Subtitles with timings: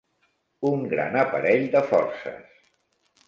[0.69, 2.65] Un gran aparell de forces.